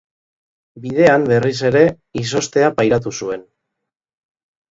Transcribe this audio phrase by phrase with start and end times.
[0.85, 1.83] Bidean, berriz ere,
[2.21, 3.43] izoztea pairatu zuen.